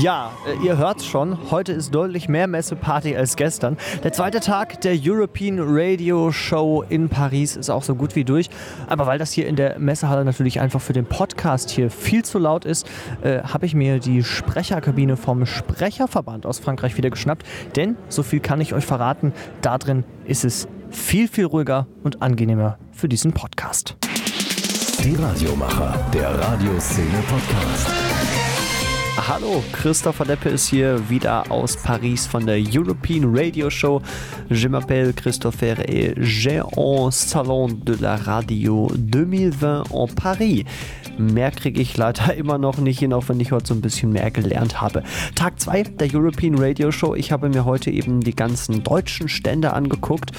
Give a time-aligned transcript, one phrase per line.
[0.00, 3.76] Ja, äh, ihr hört's schon, heute ist deutlich mehr Messeparty als gestern.
[4.02, 8.48] Der zweite Tag der European Radio Show in Paris ist auch so gut wie durch.
[8.86, 12.38] Aber weil das hier in der Messehalle natürlich einfach für den Podcast hier viel zu
[12.38, 12.88] laut ist,
[13.20, 17.44] äh, habe ich mir die Sprecherkabine vom Sprecherverband aus Frankreich wieder geschnappt.
[17.76, 22.22] Denn, so viel kann ich euch verraten, da drin ist es viel, viel ruhiger und
[22.22, 23.96] angenehmer für diesen Podcast.
[25.04, 27.99] Die Radiomacher, der Radioszene Podcast.
[29.32, 34.02] Hallo, Christopher Deppe ist hier wieder aus Paris von der European Radio Show.
[34.48, 40.64] Je m'appelle Christopher et j'ai un Salon de la Radio 2020 en Paris.
[41.16, 44.10] Mehr kriege ich leider immer noch nicht hin, auch wenn ich heute so ein bisschen
[44.10, 45.04] mehr gelernt habe.
[45.36, 47.14] Tag 2 der European Radio Show.
[47.14, 50.32] Ich habe mir heute eben die ganzen deutschen Stände angeguckt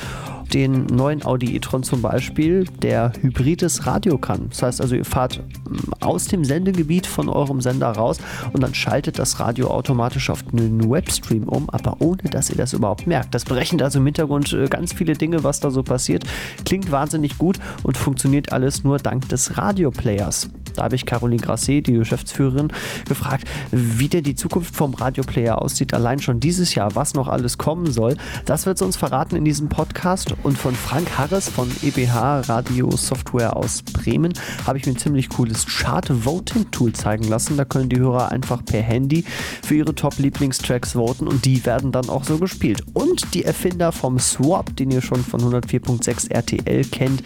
[0.54, 4.48] den neuen Audi e-tron zum Beispiel, der hybrides Radio kann.
[4.50, 8.18] Das heißt also, ihr fahrt mm, aus dem Sendegebiet von eurem Sender raus
[8.54, 12.73] und dann schaltet das Radio automatisch auf einen Webstream um, aber ohne dass ihr das
[12.73, 13.34] überhaupt merkt.
[13.34, 16.23] Das berechnet also im Hintergrund äh, ganz viele Dinge, was da so passiert.
[16.66, 20.50] Klingt wahnsinnig gut und funktioniert alles nur dank des Radioplayers.
[20.75, 22.72] Da habe ich Caroline Grasset, die Geschäftsführerin,
[23.08, 25.94] gefragt, wie denn die Zukunft vom Radioplayer aussieht.
[25.94, 28.16] Allein schon dieses Jahr, was noch alles kommen soll.
[28.45, 30.34] Das wird sie uns verraten in diesem Podcast.
[30.44, 34.34] Und von Frank Harris von EBH Radio Software aus Bremen
[34.66, 37.58] habe ich mir ein ziemlich cooles Chart-Voting-Tool zeigen lassen.
[37.58, 39.23] Da können die Hörer einfach per Handy
[39.62, 42.84] für ihre Top-Lieblingstracks voten und die werden dann auch so gespielt.
[42.94, 47.22] Und die Erfinder vom Swap, den ihr schon von 104.6 RTL kennt,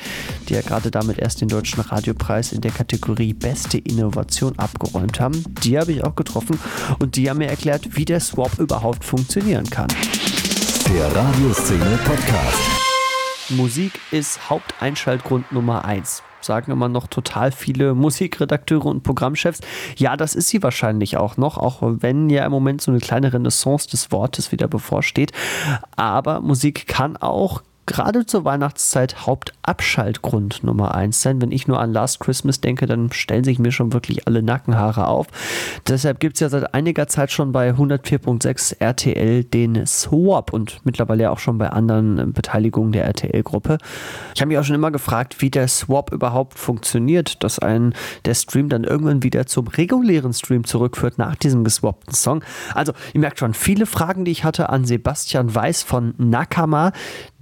[0.50, 5.42] die ja gerade damit erst den deutschen Radiopreis in der Kategorie beste Innovation abgeräumt haben.
[5.64, 6.60] Die habe ich auch getroffen
[7.00, 9.88] und die haben mir erklärt, wie der Swap überhaupt funktionieren kann.
[10.90, 12.85] Der Radioszene Podcast.
[13.50, 19.62] Musik ist Haupteinschaltgrund Nummer 1 sagen immer noch total viele Musikredakteure und Programmchefs.
[19.98, 23.34] Ja, das ist sie wahrscheinlich auch noch, auch wenn ja im Moment so eine kleine
[23.34, 25.32] Renaissance des Wortes wieder bevorsteht.
[25.96, 31.42] Aber Musik kann auch gerade zur Weihnachtszeit Hauptabschaltgrund Nummer eins sein.
[31.42, 35.08] Wenn ich nur an Last Christmas denke, dann stellen sich mir schon wirklich alle Nackenhaare
[35.08, 35.28] auf.
[35.88, 41.32] Deshalb gibt es ja seit einiger Zeit schon bei 104.6 RTL den Swap und mittlerweile
[41.32, 43.78] auch schon bei anderen Beteiligungen der RTL-Gruppe.
[44.34, 47.94] Ich habe mich auch schon immer gefragt, wie der Swap überhaupt funktioniert, dass ein
[48.26, 52.44] der Stream dann irgendwann wieder zum regulären Stream zurückführt nach diesem geswappten Song.
[52.74, 56.92] Also, ihr merkt schon, viele Fragen, die ich hatte an Sebastian Weiß von Nakama,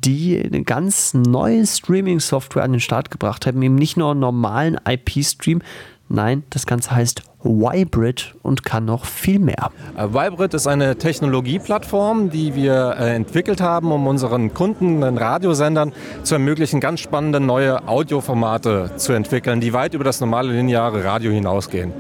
[0.04, 3.62] die eine ganz neue Streaming-Software an den Start gebracht haben.
[3.62, 5.62] Eben nicht nur einen normalen IP-Stream,
[6.10, 9.72] nein, das Ganze heißt Vibrid und kann noch viel mehr.
[9.98, 15.92] Vibrid ist eine Technologieplattform, die wir äh, entwickelt haben, um unseren Kunden, den Radiosendern
[16.24, 21.32] zu ermöglichen, ganz spannende neue Audioformate zu entwickeln, die weit über das normale lineare Radio
[21.32, 21.92] hinausgehen.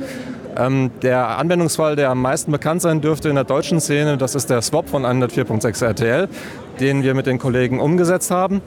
[0.56, 4.50] Ähm, der Anwendungsfall, der am meisten bekannt sein dürfte in der deutschen Szene, das ist
[4.50, 6.30] der Swap von 104.6 RTL,
[6.79, 8.61] den wir mit den Kollegen umgesetzt haben.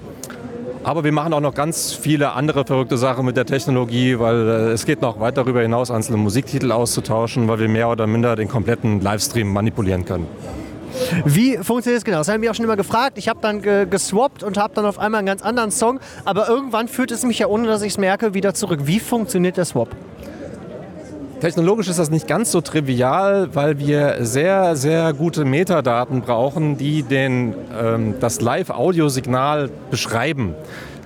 [0.87, 4.53] Aber wir machen auch noch ganz viele andere verrückte Sachen mit der Technologie, weil äh,
[4.71, 8.47] es geht noch weit darüber hinaus, einzelne Musiktitel auszutauschen, weil wir mehr oder minder den
[8.47, 10.29] kompletten Livestream manipulieren können.
[11.25, 12.19] Wie funktioniert das genau?
[12.19, 13.19] Das haben wir auch schon immer gefragt.
[13.19, 16.01] Ich habe dann ge geswappt und habe dann auf einmal einen ganz anderen Song.
[16.25, 18.81] Aber irgendwann führt es mich ja, ohne dass ich es merke, wieder zurück.
[18.85, 19.89] Wie funktioniert der Swap?
[21.41, 27.03] Technologisch ist das nicht ganz so trivial, weil wir sehr, sehr gute Metadaten brauchen, die
[27.03, 30.55] den, ähm, das Live-Audio-Signal beschreiben.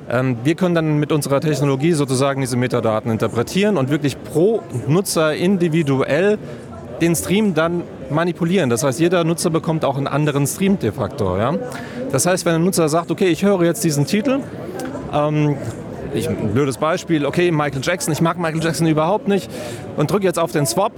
[0.08, 5.34] Ähm, wir können dann mit unserer Technologie sozusagen diese Metadaten interpretieren und wirklich pro Nutzer
[5.34, 6.38] individuell
[7.00, 8.70] den Stream dann manipulieren.
[8.70, 11.38] Das heißt, jeder Nutzer bekommt auch einen anderen Stream-Defaktor.
[11.38, 11.54] Ja?
[12.12, 14.40] Das heißt, wenn ein Nutzer sagt, okay, ich höre jetzt diesen Titel,
[15.12, 15.56] ähm,
[16.14, 19.50] ich, ein blödes Beispiel, okay, Michael Jackson, ich mag Michael Jackson überhaupt nicht
[19.96, 20.92] und drücke jetzt auf den Swap.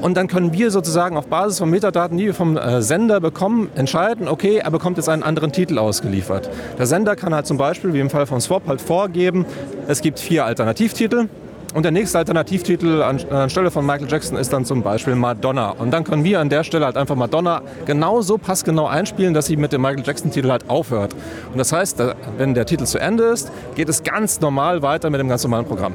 [0.00, 3.68] Und dann können wir sozusagen auf Basis von Metadaten, die wir vom äh, Sender bekommen,
[3.74, 6.48] entscheiden, okay, er bekommt jetzt einen anderen Titel ausgeliefert.
[6.78, 9.44] Der Sender kann halt zum Beispiel, wie im Fall von Swap, halt vorgeben,
[9.88, 11.28] es gibt vier Alternativtitel
[11.74, 15.70] und der nächste Alternativtitel anstelle von Michael Jackson ist dann zum Beispiel Madonna.
[15.70, 19.56] Und dann können wir an der Stelle halt einfach Madonna genauso passgenau einspielen, dass sie
[19.56, 21.14] mit dem Michael Jackson-Titel halt aufhört.
[21.52, 22.02] Und das heißt,
[22.38, 25.64] wenn der Titel zu Ende ist, geht es ganz normal weiter mit dem ganz normalen
[25.64, 25.94] Programm.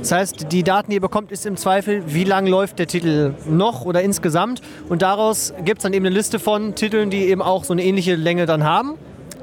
[0.00, 3.34] Das heißt, die Daten, die ihr bekommt, ist im Zweifel, wie lang läuft der Titel
[3.48, 4.60] noch oder insgesamt.
[4.88, 7.84] Und daraus gibt es dann eben eine Liste von Titeln, die eben auch so eine
[7.84, 8.94] ähnliche Länge dann haben.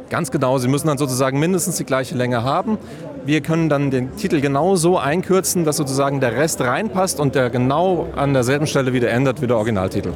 [0.09, 2.77] Ganz genau, sie müssen dann sozusagen mindestens die gleiche Länge haben.
[3.25, 7.51] Wir können dann den Titel genau so einkürzen, dass sozusagen der Rest reinpasst und der
[7.51, 10.13] genau an derselben Stelle wieder ändert wie der Originaltitel.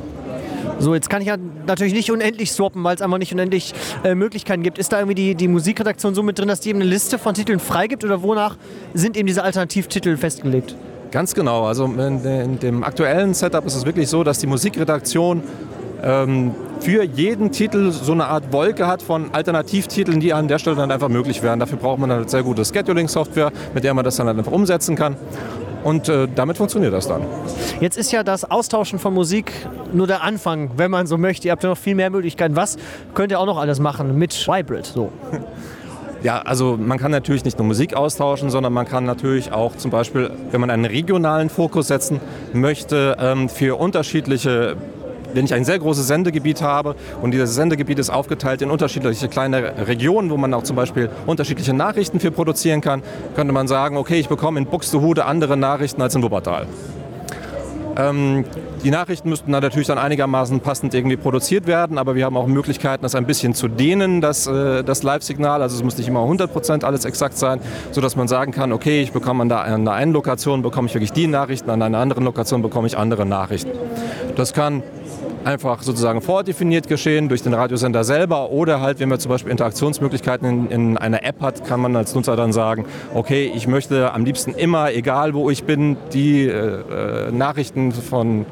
[0.80, 1.38] So, jetzt kann ich ja
[1.68, 3.74] natürlich nicht unendlich swappen, weil es einfach nicht unendlich
[4.04, 4.80] äh, Möglichkeiten gibt.
[4.80, 7.36] Ist da irgendwie die, die Musikredaktion so mit drin, dass die eben eine Liste von
[7.36, 8.58] Titeln freigibt oder wonach
[8.96, 10.76] sind eben diese Alternativtitel festgelegt?
[11.12, 11.66] Ganz genau.
[11.66, 15.44] Also in, in dem aktuellen Setup ist es wirklich so, dass die Musikredaktion
[16.04, 16.52] ähm,
[16.84, 20.92] für jeden Titel so eine Art Wolke hat von Alternativtiteln, die an der Stelle dann
[20.92, 21.60] einfach möglich wären.
[21.60, 24.98] Dafür braucht man eine sehr gute Scheduling-Software, mit der man das dann halt einfach umsetzen
[24.98, 25.16] kann.
[25.86, 27.22] Und äh, damit funktioniert das dann.
[27.80, 29.54] Jetzt ist ja das Austauschen von Musik
[29.94, 31.48] nur der Anfang, wenn man so möchte.
[31.48, 32.58] Ihr habt ja noch viel mehr Möglichkeiten.
[32.58, 32.78] Was
[33.14, 34.86] könnt ihr auch noch alles machen mit Hybrid?
[34.86, 35.10] So.
[36.22, 39.92] Ja, also man kann natürlich nicht nur Musik austauschen, sondern man kann natürlich auch zum
[39.92, 42.22] Beispiel, wenn man einen regionalen Fokus setzen
[42.54, 44.78] möchte, ähm, für unterschiedliche
[45.34, 49.88] wenn ich ein sehr großes Sendegebiet habe und dieses Sendegebiet ist aufgeteilt in unterschiedliche kleine
[49.88, 53.04] Regionen, wo man auch zum Beispiel unterschiedliche Nachrichten für produzieren kann,
[53.36, 56.68] könnte man sagen, okay, ich bekomme in Buxtehude andere Nachrichten als in Wuppertal.
[57.96, 58.46] Ähm,
[58.84, 62.48] die Nachrichten müssten dann natürlich dann einigermaßen passend irgendwie produziert werden, aber wir haben auch
[62.48, 65.62] Möglichkeiten, das ein bisschen zu dehnen, das, äh, das Live-Signal.
[65.62, 67.60] Also es muss nicht immer 100% alles exakt sein,
[67.92, 70.94] sodass man sagen kann, okay, ich bekomme an der, an der einen Lokation bekomme ich
[70.96, 73.72] wirklich die Nachrichten, an einer anderen Lokation bekomme ich andere Nachrichten.
[74.36, 74.82] Das kann
[75.46, 80.48] einfach sozusagen vordefiniert geschehen durch den Radiosender selber oder halt, wenn man zum Beispiel Interaktionsmöglichkeiten
[80.48, 84.26] in, in, einer App hat, kann man als Nutzer dann sagen, okay, ich möchte am
[84.26, 88.46] liebsten immer, egal wo ich bin, die äh, äh Nachrichten von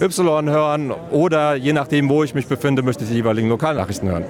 [0.00, 4.24] Y hören oder je nachdem, wo ich mich befinde, möchte ich die jeweiligen Lokalnachrichten hören.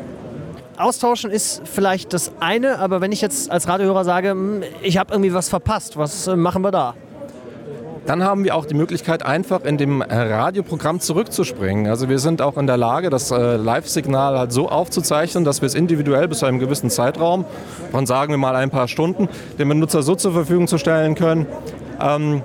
[0.76, 5.12] Austauschen ist vielleicht das eine, aber wenn ich jetzt als Radiohörer sage, hm, ich habe
[5.12, 6.94] irgendwie was verpasst, was äh, machen wir da?
[8.06, 11.86] Dann haben wir auch die Möglichkeit, einfach in dem äh, Radioprogramm zurückzuspringen.
[11.86, 15.66] Also wir sind auch in der Lage, das äh, Live-Signal halt so aufzuzeichnen, dass wir
[15.66, 17.44] es individuell bis zu einem gewissen Zeitraum,
[17.92, 19.28] von sagen wir mal ein paar Stunden,
[19.58, 21.46] dem Benutzer so zur Verfügung zu stellen können,
[22.00, 22.42] ähm,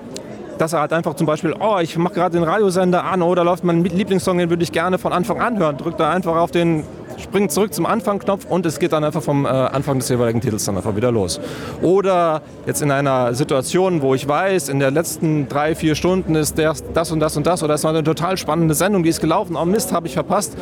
[0.59, 3.63] dass er halt einfach zum Beispiel, oh, ich mache gerade den Radiosender an oder läuft
[3.63, 5.77] mein Lieblingssong, den würde ich gerne von Anfang an hören.
[5.77, 6.83] Drückt er einfach auf den
[7.17, 10.65] springt zurück zum Anfang-Knopf und es geht dann einfach vom äh, Anfang des jeweiligen Titels
[10.65, 11.39] dann einfach wieder los.
[11.81, 16.57] Oder jetzt in einer Situation, wo ich weiß, in den letzten drei, vier Stunden ist
[16.57, 19.21] der, das und das und das oder es war eine total spannende Sendung, die ist
[19.21, 20.57] gelaufen, oh Mist, habe ich verpasst.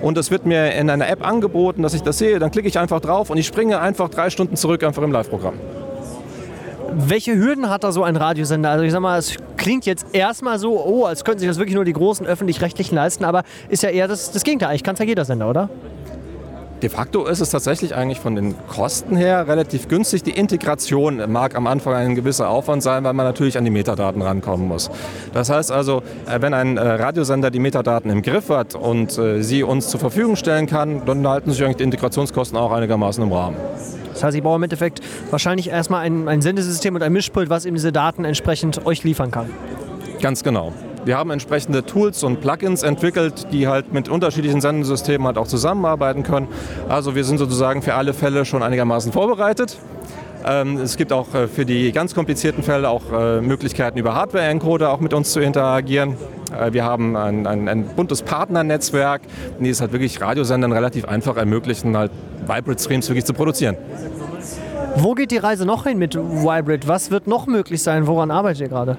[0.00, 2.78] Und es wird mir in einer App angeboten, dass ich das sehe, dann klicke ich
[2.78, 5.54] einfach drauf und ich springe einfach drei Stunden zurück einfach im Live-Programm.
[6.94, 8.70] Welche Hürden hat da so ein Radiosender?
[8.70, 11.74] Also ich sag mal, es klingt jetzt erstmal so, oh, als könnten sich das wirklich
[11.74, 14.68] nur die großen öffentlich-rechtlichen leisten, aber ist ja eher das, das Gegenteil.
[14.68, 15.70] Eigentlich kann es ja jeder Sender, oder?
[16.82, 20.24] De facto ist es tatsächlich eigentlich von den Kosten her relativ günstig.
[20.24, 24.20] Die Integration mag am Anfang ein gewisser Aufwand sein, weil man natürlich an die Metadaten
[24.20, 24.90] rankommen muss.
[25.32, 29.44] Das heißt also, äh, wenn ein äh, Radiosender die Metadaten im Griff hat und äh,
[29.44, 33.32] sie uns zur Verfügung stellen kann, dann halten sich eigentlich die Integrationskosten auch einigermaßen im
[33.32, 33.56] Rahmen.
[34.12, 35.00] Das heißt, ich brauche im Endeffekt
[35.30, 39.30] wahrscheinlich erstmal ein, ein Sendesystem und ein Mischpult, was eben diese Daten entsprechend euch liefern
[39.30, 39.50] kann.
[40.20, 40.72] Ganz genau.
[41.04, 46.22] Wir haben entsprechende Tools und Plugins entwickelt, die halt mit unterschiedlichen Sendesystemen halt auch zusammenarbeiten
[46.22, 46.46] können.
[46.88, 49.78] Also wir sind sozusagen für alle Fälle schon einigermaßen vorbereitet.
[50.44, 54.92] Ähm, es gibt auch äh, für die ganz komplizierten Fälle auch äh, Möglichkeiten über Hardware-Encoder
[54.92, 56.16] auch mit uns zu interagieren.
[56.56, 59.22] Äh, wir haben ein, ein, ein buntes Partnernetzwerk,
[59.58, 62.12] die es halt wirklich Radiosendern relativ einfach ermöglichen, halt
[62.46, 63.76] Vibrate-Streams wirklich zu produzieren.
[64.96, 66.86] Wo geht die Reise noch hin mit Vibrate?
[66.86, 68.06] Was wird noch möglich sein?
[68.06, 68.96] Woran arbeitet ihr gerade?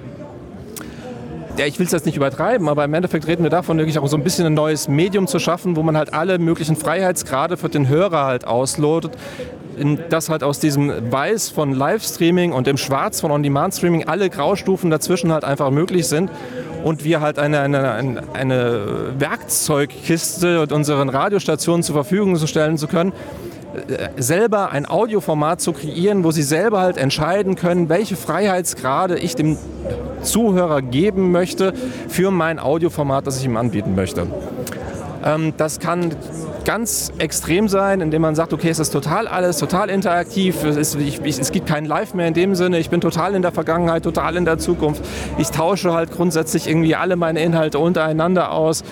[1.56, 4.06] Ja, ich will es jetzt nicht übertreiben, aber im Endeffekt reden wir davon, wirklich auch
[4.08, 7.68] so ein bisschen ein neues Medium zu schaffen, wo man halt alle möglichen Freiheitsgrade für
[7.68, 9.12] den Hörer halt auslotet.
[10.08, 15.32] dass halt aus diesem Weiß von Livestreaming und dem Schwarz von On-Demand-Streaming alle Graustufen dazwischen
[15.32, 16.30] halt einfach möglich sind
[16.84, 18.86] und wir halt eine, eine, eine
[19.18, 23.12] Werkzeugkiste unseren Radiostationen zur Verfügung stellen zu können,
[24.16, 29.56] selber ein Audioformat zu kreieren, wo sie selber halt entscheiden können, welche Freiheitsgrade ich dem
[30.22, 31.74] Zuhörer geben möchte
[32.08, 34.26] für mein Audioformat, das ich ihm anbieten möchte.
[35.24, 36.14] Ähm, das kann
[36.64, 40.94] ganz extrem sein, indem man sagt, okay, es ist total alles, total interaktiv, es, ist,
[40.96, 43.52] ich, ich, es gibt kein Live mehr in dem Sinne, ich bin total in der
[43.52, 45.04] Vergangenheit, total in der Zukunft.
[45.38, 48.82] Ich tausche halt grundsätzlich irgendwie alle meine Inhalte untereinander aus,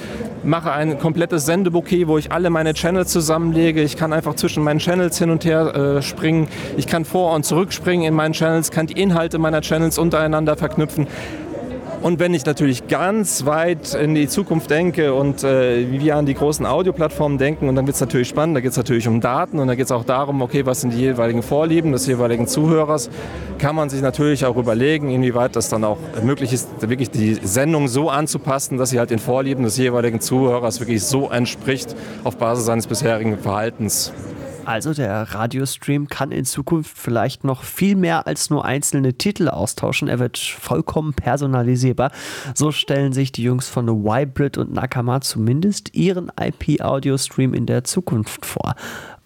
[0.45, 3.83] mache ein komplettes Sendebouquet, wo ich alle meine Channels zusammenlege.
[3.83, 6.49] Ich kann einfach zwischen meinen Channels hin und her äh, springen.
[6.77, 11.07] Ich kann vor- und zurückspringen in meinen Channels, kann die Inhalte meiner Channels untereinander verknüpfen.
[12.03, 16.35] Und wenn ich natürlich ganz weit in die Zukunft denke und äh, wir an die
[16.35, 19.61] großen Audioplattformen denken, und dann wird es natürlich spannend, da geht es natürlich um Daten
[19.61, 23.09] und da geht es auch darum, okay, was sind die jeweiligen Vorlieben des jeweiligen Zuhörers,
[23.59, 27.87] kann man sich natürlich auch überlegen, inwieweit das dann auch möglich ist, wirklich die Sendung
[27.87, 31.95] so anzupassen, dass sie halt den Vorlieben des jeweiligen Zuhörers wirklich so entspricht
[32.25, 34.13] auf Basis seines bisherigen Verhaltens.
[34.65, 40.09] Also der Radiostream kann in Zukunft vielleicht noch viel mehr als nur einzelne Titel austauschen.
[40.09, 42.13] Er wird vollkommen personalisierbar.
[42.55, 48.47] So stellen sich die Jungs von Wybrid und Nakama zumindest ihren IP-Audio-Stream in der Zukunft
[48.47, 48.75] vor.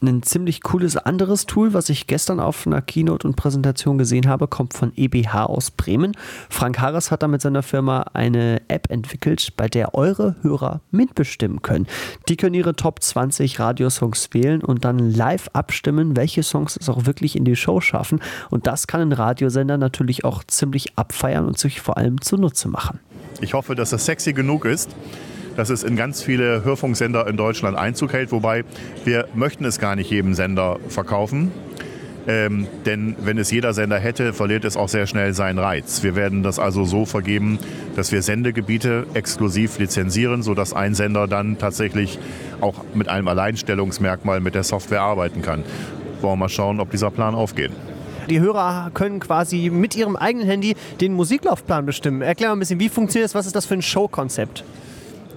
[0.02, 4.46] Ein ziemlich cooles anderes Tool, was ich gestern auf einer Keynote und Präsentation gesehen habe,
[4.46, 6.12] kommt von EBH aus Bremen.
[6.50, 11.62] Frank Harris hat da mit seiner Firma eine App entwickelt, bei der eure Hörer mitbestimmen
[11.62, 11.86] können.
[12.28, 17.06] Die können ihre Top 20 Radiosongs wählen und dann live abstimmen, welche Songs es auch
[17.06, 18.20] wirklich in die Show schaffen.
[18.50, 23.00] Und das kann ein Radiosender natürlich auch ziemlich abfeiern und sich vor allem zunutze machen.
[23.40, 24.94] Ich hoffe, dass das sexy genug ist
[25.56, 28.32] dass es in ganz viele Hörfunksender in Deutschland Einzug hält.
[28.32, 28.64] Wobei
[29.04, 31.52] wir möchten es gar nicht jedem Sender verkaufen.
[32.28, 36.02] Ähm, denn wenn es jeder Sender hätte, verliert es auch sehr schnell seinen Reiz.
[36.02, 37.58] Wir werden das also so vergeben,
[37.94, 42.18] dass wir Sendegebiete exklusiv lizenzieren, sodass ein Sender dann tatsächlich
[42.60, 45.62] auch mit einem Alleinstellungsmerkmal mit der Software arbeiten kann.
[46.20, 47.70] Wollen wir mal schauen, ob dieser Plan aufgeht.
[48.28, 52.22] Die Hörer können quasi mit ihrem eigenen Handy den Musiklaufplan bestimmen.
[52.22, 53.36] Erklär mal ein bisschen, wie funktioniert das?
[53.36, 54.64] Was ist das für ein Showkonzept?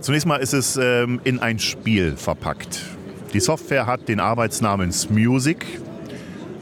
[0.02, 2.86] Zunächst mal ist es ähm, in ein Spiel verpackt.
[3.34, 5.66] Die Software hat den Arbeitsnamen Smusic.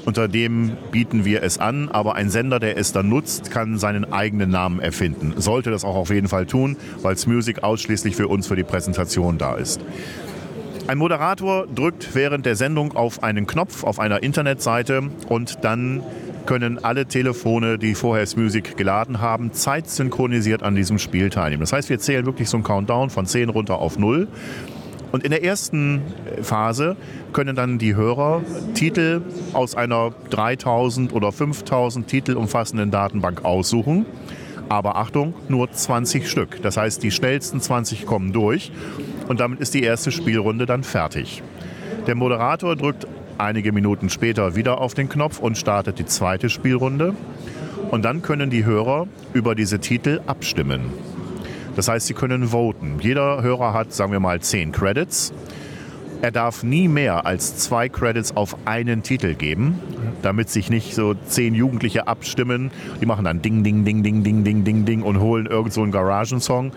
[0.06, 4.12] Unter dem bieten wir es an, aber ein Sender, der es dann nutzt, kann seinen
[4.12, 5.34] eigenen Namen erfinden.
[5.38, 9.38] Sollte das auch auf jeden Fall tun, weil Smusic ausschließlich für uns für die Präsentation
[9.38, 9.82] da ist.
[10.88, 16.02] Ein Moderator drückt während der Sendung auf einen Knopf auf einer Internetseite und dann
[16.48, 21.62] können alle Telefone, die vorher Music geladen haben, zeitsynchronisiert an diesem Spiel teilnehmen.
[21.62, 24.28] Das heißt, wir zählen wirklich so einen Countdown von 10 runter auf 0.
[25.12, 26.02] Und in der ersten
[26.42, 26.98] Phase
[27.32, 28.42] können dann die Hörer
[28.74, 29.22] Titel
[29.54, 34.06] aus einer 3000 oder 5000 Titel umfassenden Datenbank aussuchen.
[34.70, 36.62] Aber Achtung, nur 20 Stück.
[36.62, 38.72] Das heißt, die schnellsten 20 kommen durch
[39.28, 41.42] und damit ist die erste Spielrunde dann fertig.
[42.06, 43.08] Der Moderator drückt
[43.40, 47.14] einige Minuten später wieder auf den Knopf und startet die zweite Spielrunde.
[47.92, 50.82] Und dann können die Hörer über diese Titel abstimmen.
[51.76, 52.98] Das heißt, sie können voten.
[53.00, 55.32] Jeder Hörer hat, sagen wir mal, zehn Credits.
[56.22, 59.80] Er darf nie mehr als zwei Credits auf einen Titel geben,
[60.24, 62.72] damit sich nicht so zehn Jugendliche abstimmen.
[63.00, 65.84] Die machen dann Ding, Ding, Ding, Ding, Ding, Ding, Ding, Ding und holen irgend so
[65.84, 66.72] einen Garagensong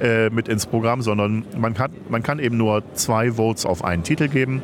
[0.00, 4.02] äh, mit ins Programm, sondern man kann, man kann eben nur zwei Votes auf einen
[4.02, 4.60] Titel geben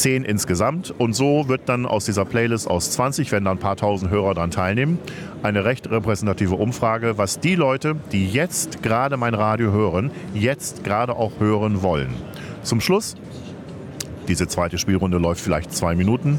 [0.00, 0.94] zehn insgesamt.
[0.96, 4.34] Und so wird dann aus dieser Playlist aus 20, wenn dann ein paar tausend Hörer
[4.34, 4.98] daran teilnehmen,
[5.42, 11.14] eine recht repräsentative Umfrage, was die Leute, die jetzt gerade mein Radio hören, jetzt gerade
[11.16, 12.14] auch hören wollen.
[12.62, 13.16] Zum Schluss,
[14.28, 16.38] diese zweite Spielrunde läuft vielleicht zwei Minuten,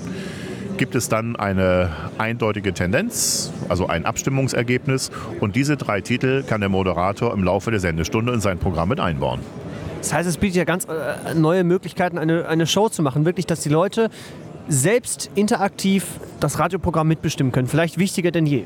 [0.77, 5.11] gibt es dann eine eindeutige Tendenz, also ein Abstimmungsergebnis.
[5.39, 8.99] Und diese drei Titel kann der Moderator im Laufe der Sendestunde in sein Programm mit
[8.99, 9.41] einbauen.
[10.01, 13.23] Das heißt, es bietet ja ganz äh, neue Möglichkeiten, eine, eine Show zu machen.
[13.23, 14.09] Wirklich, dass die Leute
[14.67, 16.05] selbst interaktiv
[16.39, 17.67] das Radioprogramm mitbestimmen können.
[17.67, 18.63] Vielleicht wichtiger denn je.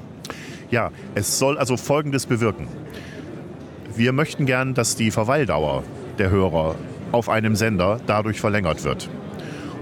[0.71, 2.67] Ja, es soll also Folgendes bewirken.
[3.95, 5.83] Wir möchten gern, dass die Verweildauer
[6.19, 6.75] der Hörer
[7.11, 9.09] auf einem Sender dadurch verlängert wird.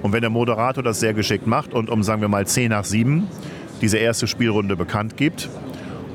[0.02, 2.84] Und wenn der Moderator das sehr geschickt macht und um, sagen wir mal, 10 nach
[2.84, 3.28] 7
[3.82, 5.50] diese erste Spielrunde bekannt gibt,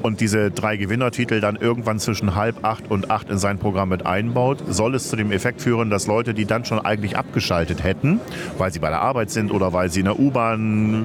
[0.02, 4.07] und diese drei Gewinnertitel dann irgendwann zwischen halb acht und acht in sein Programm mit
[4.07, 8.21] einbaut, soll es zu dem Effekt führen, dass Leute, die dann schon eigentlich abgeschaltet hätten,
[8.57, 11.05] weil sie bei der Arbeit sind oder weil sie in der U-Bahn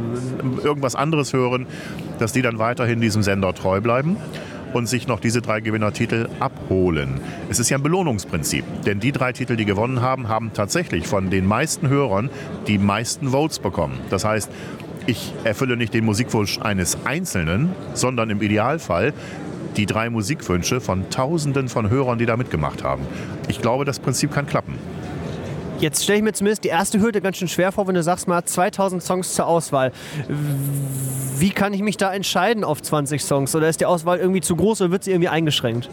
[0.63, 1.65] irgendwas anderes hören,
[2.19, 4.17] dass die dann weiterhin diesem Sender treu bleiben
[4.73, 7.19] und sich noch diese drei Gewinnertitel abholen.
[7.49, 11.29] Es ist ja ein Belohnungsprinzip, denn die drei Titel, die gewonnen haben, haben tatsächlich von
[11.29, 12.29] den meisten Hörern
[12.67, 13.99] die meisten Votes bekommen.
[14.09, 14.51] Das heißt,
[15.05, 19.13] ich erfülle nicht den Musikwunsch eines Einzelnen, sondern im Idealfall
[19.75, 23.03] die drei Musikwünsche von Tausenden von Hörern, die da mitgemacht haben.
[23.47, 24.75] Ich glaube, das Prinzip kann klappen.
[25.79, 28.27] Jetzt stelle ich mir zumindest die erste Hürde ganz schön schwer vor, wenn du sagst,
[28.27, 29.91] mal 2000 Songs zur Auswahl.
[31.37, 33.53] Wie kann ich mich da entscheiden auf 20 Songs?
[33.55, 35.89] Oder ist die Auswahl irgendwie zu groß oder wird sie irgendwie eingeschränkt?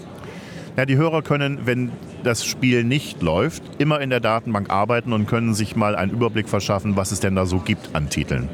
[0.76, 1.90] Ja, die Hörer können, wenn
[2.22, 6.48] das Spiel nicht läuft, immer in der Datenbank arbeiten und können sich mal einen Überblick
[6.48, 8.48] verschaffen, was es denn da so gibt an Titeln.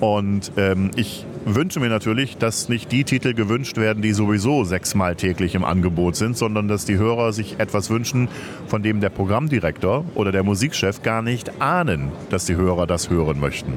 [0.00, 5.16] Und ähm, ich wünsche mir natürlich, dass nicht die Titel gewünscht werden, die sowieso sechsmal
[5.16, 8.28] täglich im Angebot sind, sondern dass die Hörer sich etwas wünschen,
[8.68, 13.40] von dem der Programmdirektor oder der Musikchef gar nicht ahnen, dass die Hörer das hören
[13.40, 13.74] möchten.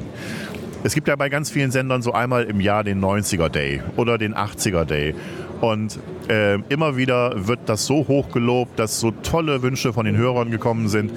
[0.84, 4.18] Es gibt ja bei ganz vielen Sendern so einmal im Jahr den 90er Day oder
[4.18, 5.14] den 80er Day.
[5.60, 10.16] Und äh, immer wieder wird das so hoch gelobt, dass so tolle Wünsche von den
[10.16, 11.12] Hörern gekommen sind.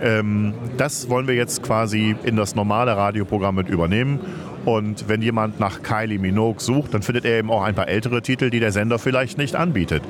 [0.00, 4.20] Ähm, das wollen wir jetzt quasi in das normale Radioprogramm mit übernehmen.
[4.64, 8.20] Und wenn jemand nach Kylie Minogue sucht, dann findet er eben auch ein paar ältere
[8.20, 10.02] Titel, die der Sender vielleicht nicht anbietet.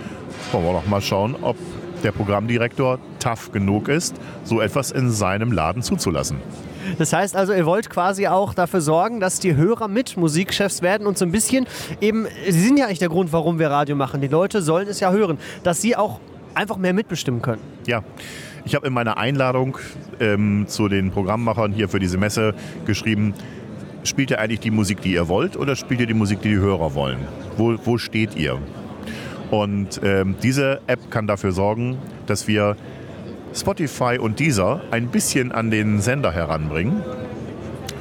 [0.52, 1.56] Wollen wir doch mal schauen, ob
[2.02, 4.14] der Programmdirektor tough genug ist,
[4.44, 6.38] so etwas in seinem Laden zuzulassen.
[6.98, 11.06] Das heißt also, ihr wollt quasi auch dafür sorgen, dass die Hörer mit Musikchefs werden
[11.06, 11.66] und so ein bisschen
[12.00, 14.20] eben, sie sind ja eigentlich der Grund, warum wir Radio machen.
[14.20, 16.20] Die Leute sollen es ja hören, dass sie auch
[16.54, 17.60] einfach mehr mitbestimmen können.
[17.86, 18.02] Ja,
[18.66, 19.78] Ich habe in meiner Einladung
[20.18, 22.52] ähm, zu den Programmmachern hier für diese Messe
[22.84, 23.32] geschrieben,
[24.02, 26.56] spielt ihr eigentlich die Musik, die ihr wollt oder spielt ihr die Musik, die die
[26.56, 27.18] Hörer wollen?
[27.56, 28.58] Wo, wo steht ihr?
[29.52, 31.96] Und ähm, diese App kann dafür sorgen,
[32.26, 32.76] dass wir
[33.54, 37.02] Spotify und Deezer ein bisschen an den Sender heranbringen.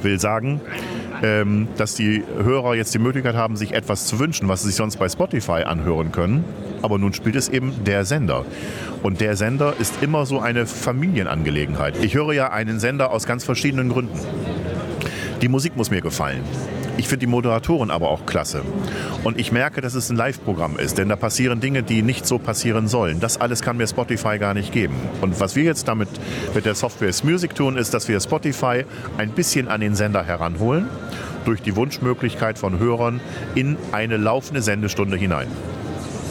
[0.02, 0.60] Will sagen,
[1.22, 4.76] ähm, dass die Hörer jetzt die Möglichkeit haben, sich etwas zu wünschen, was sie sich
[4.76, 6.44] sonst bei Spotify anhören können.
[6.82, 8.44] Aber nun spielt es eben der Sender.
[9.02, 12.02] Und der Sender ist immer so eine Familienangelegenheit.
[12.02, 14.18] Ich höre ja einen Sender aus ganz verschiedenen Gründen.
[15.42, 16.42] Die Musik muss mir gefallen.
[16.98, 18.62] Ich finde die Moderatoren aber auch klasse.
[19.22, 22.38] Und ich merke, dass es ein Live-Programm ist, denn da passieren Dinge, die nicht so
[22.38, 23.20] passieren sollen.
[23.20, 24.94] Das alles kann mir Spotify gar nicht geben.
[25.20, 26.08] Und was wir jetzt damit
[26.54, 28.84] mit der Software Music tun, ist, dass wir Spotify
[29.18, 30.88] ein bisschen an den Sender heranholen,
[31.44, 33.20] durch die Wunschmöglichkeit von Hörern
[33.54, 35.48] in eine laufende Sendestunde hinein.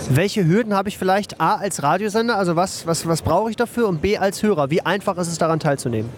[0.10, 3.88] Welche Hürden habe ich vielleicht A als Radiosender, also was, was, was brauche ich dafür
[3.88, 4.70] und B als Hörer?
[4.72, 6.10] Wie einfach ist es daran teilzunehmen?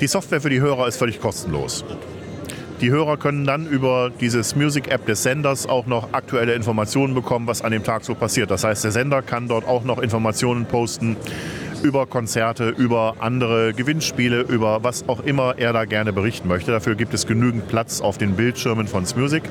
[0.00, 1.84] Die Software für die Hörer ist völlig kostenlos.
[2.82, 7.62] Die Hörer können dann über dieses Music-App des Senders auch noch aktuelle Informationen bekommen, was
[7.62, 8.50] an dem Tag so passiert.
[8.50, 11.16] Das heißt, der Sender kann dort auch noch Informationen posten
[11.84, 16.72] über Konzerte, über andere Gewinnspiele, über was auch immer er da gerne berichten möchte.
[16.72, 19.44] Dafür gibt es genügend Platz auf den Bildschirmen von Smusic.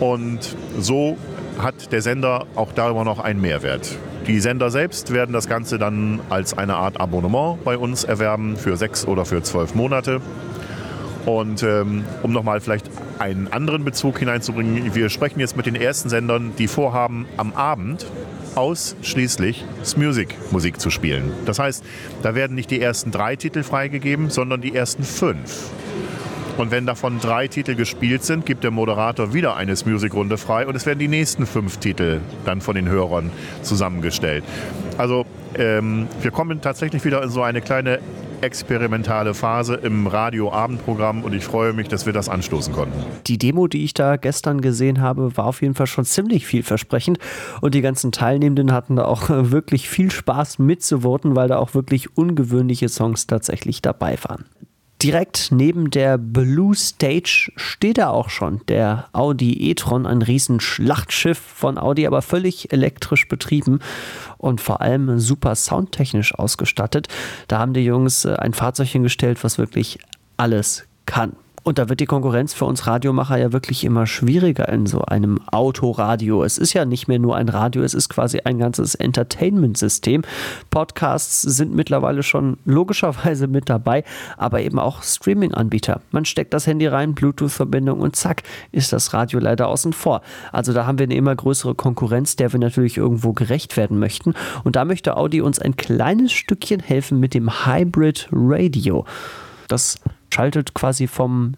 [0.00, 1.16] Und so
[1.58, 3.96] hat der Sender auch darüber noch einen Mehrwert.
[4.26, 8.76] Die Sender selbst werden das Ganze dann als eine Art Abonnement bei uns erwerben für
[8.76, 10.20] sechs oder für zwölf Monate.
[11.26, 16.08] Und ähm, um nochmal vielleicht einen anderen Bezug hineinzubringen, wir sprechen jetzt mit den ersten
[16.08, 18.06] Sendern, die vorhaben, am Abend
[18.54, 19.64] ausschließlich
[19.96, 21.32] Music Musik zu spielen.
[21.44, 21.84] Das heißt,
[22.22, 25.70] da werden nicht die ersten drei Titel freigegeben, sondern die ersten fünf.
[26.56, 30.76] Und wenn davon drei Titel gespielt sind, gibt der Moderator wieder eine Music-Runde frei und
[30.76, 33.30] es werden die nächsten fünf Titel dann von den Hörern
[33.62, 34.44] zusammengestellt.
[34.96, 37.98] Also ähm, wir kommen tatsächlich wieder in so eine kleine
[38.40, 43.02] experimentale Phase im Radio-Abendprogramm und ich freue mich, dass wir das anstoßen konnten.
[43.26, 47.18] Die Demo, die ich da gestern gesehen habe, war auf jeden Fall schon ziemlich vielversprechend
[47.62, 52.16] und die ganzen Teilnehmenden hatten da auch wirklich viel Spaß mitzuvoten, weil da auch wirklich
[52.16, 54.44] ungewöhnliche Songs tatsächlich dabei waren.
[55.04, 61.36] Direkt neben der Blue Stage steht da auch schon der Audi e-tron, ein riesen Schlachtschiff
[61.36, 63.80] von Audi, aber völlig elektrisch betrieben
[64.38, 67.08] und vor allem super soundtechnisch ausgestattet.
[67.48, 69.98] Da haben die Jungs äh, ein Fahrzeug hingestellt, was wirklich
[70.38, 71.36] alles kann.
[71.64, 75.40] Und da wird die Konkurrenz für uns Radiomacher ja wirklich immer schwieriger in so einem
[75.50, 76.44] Autoradio.
[76.44, 80.22] Es ist ja nicht mehr nur ein Radio, es ist quasi ein ganzes Entertainment-System.
[80.68, 84.04] Podcasts sind mittlerweile schon logischerweise mit dabei,
[84.36, 86.02] aber eben auch Streaming-Anbieter.
[86.10, 90.20] Man steckt das Handy rein, Bluetooth-Verbindung und zack, ist das Radio leider außen vor.
[90.52, 94.34] Also da haben wir eine immer größere Konkurrenz, der wir natürlich irgendwo gerecht werden möchten.
[94.64, 99.06] Und da möchte Audi uns ein kleines Stückchen helfen mit dem Hybrid Radio.
[99.68, 99.98] Das
[100.34, 101.54] schaltet quasi vom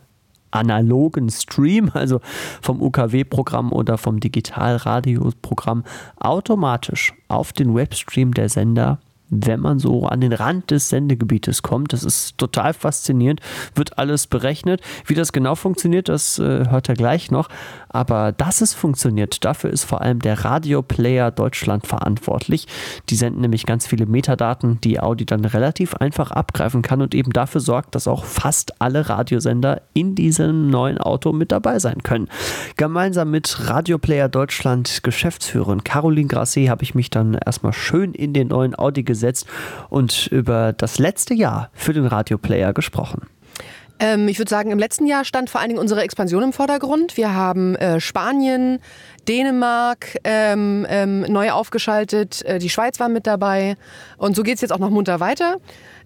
[0.51, 2.21] analogen Stream, also
[2.63, 5.85] vom UKW-Programm oder vom Digitalradio-Programm,
[6.19, 11.93] automatisch auf den Webstream der Sender wenn man so an den Rand des Sendegebietes kommt.
[11.93, 13.41] Das ist total faszinierend,
[13.75, 14.81] wird alles berechnet.
[15.05, 17.49] Wie das genau funktioniert, das äh, hört er gleich noch.
[17.97, 22.67] Aber dass es funktioniert, dafür ist vor allem der Radioplayer Deutschland verantwortlich.
[23.09, 27.33] Die senden nämlich ganz viele Metadaten, die Audi dann relativ einfach abgreifen kann und eben
[27.33, 32.29] dafür sorgt, dass auch fast alle Radiosender in diesem neuen Auto mit dabei sein können.
[32.77, 38.49] Gemeinsam mit Radioplayer Deutschland Geschäftsführerin Caroline Grasset habe ich mich dann erstmal schön in den
[38.49, 39.47] neuen Audi gesetzt
[39.89, 43.23] und über das letzte Jahr für den Radioplayer gesprochen.
[43.99, 47.17] Ähm, ich würde sagen, im letzten Jahr stand vor allen Dingen unsere Expansion im Vordergrund.
[47.17, 48.81] Wir haben äh, Spanien,
[49.27, 53.77] Dänemark ähm, ähm, neu aufgeschaltet, äh, die Schweiz war mit dabei
[54.19, 55.57] und so geht es jetzt auch noch munter weiter.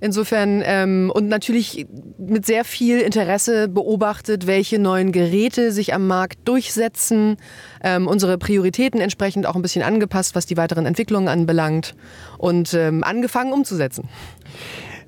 [0.01, 6.49] Insofern ähm, und natürlich mit sehr viel Interesse beobachtet, welche neuen Geräte sich am Markt
[6.49, 7.37] durchsetzen,
[7.85, 11.95] ähm, unsere Prioritäten entsprechend auch ein bisschen angepasst, was die weiteren Entwicklungen anbelangt
[12.39, 14.09] und ähm, angefangen umzusetzen.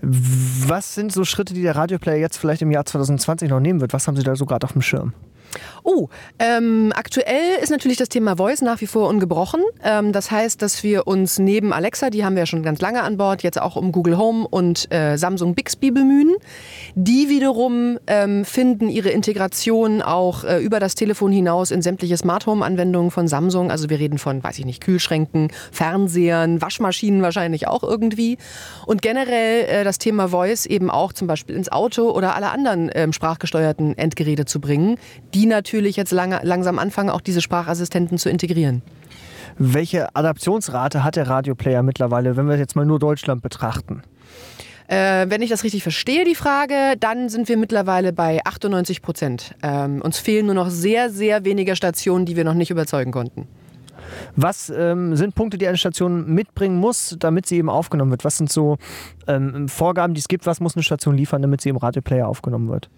[0.03, 3.93] Was sind so Schritte, die der Radioplayer jetzt vielleicht im Jahr 2020 noch nehmen wird?
[3.93, 5.15] Was haben Sie da so gerade auf dem Schirm?
[5.85, 9.61] Oh, ähm, aktuell ist natürlich das Thema Voice nach wie vor ungebrochen.
[9.85, 13.03] Ähm, das heißt, dass wir uns neben Alexa, die haben wir ja schon ganz lange
[13.03, 16.35] an Bord, jetzt auch um Google Home und äh, Samsung Bixby bemühen.
[16.95, 22.47] Die wiederum ähm, finden ihre Integration auch äh, über das Telefon hinaus in sämtliche Smart
[22.47, 23.71] Home Anwendungen von Samsung.
[23.71, 28.39] Also wir reden von, weiß ich nicht, Kühlschränken, Fernsehern, Waschmaschinen wahrscheinlich auch irgendwie.
[28.87, 32.91] Und generell äh, das Thema Voice eben auch zum Beispiel ins Auto oder alle anderen
[32.95, 34.97] ähm, sprachgesteuerten Endgeräte zu bringen,
[35.35, 38.83] die die natürlich jetzt lang, langsam anfangen, auch diese Sprachassistenten zu integrieren.
[39.57, 44.03] Welche Adaptionsrate hat der Radioplayer mittlerweile, wenn wir jetzt mal nur Deutschland betrachten?
[44.89, 49.55] Äh, wenn ich das richtig verstehe, die Frage, dann sind wir mittlerweile bei 98 Prozent.
[49.63, 53.49] Ähm, uns fehlen nur noch sehr, sehr wenige Stationen, die wir noch nicht überzeugen konnten.
[54.37, 58.25] Was ähm, sind Punkte, die eine Station mitbringen muss, damit sie eben aufgenommen wird?
[58.25, 58.79] Was sind so
[59.27, 60.47] ähm, Vorgaben, die es gibt?
[60.47, 62.89] Was muss eine Station liefern, damit sie im Radioplayer aufgenommen wird?